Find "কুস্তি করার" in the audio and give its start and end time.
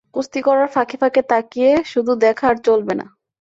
0.13-0.67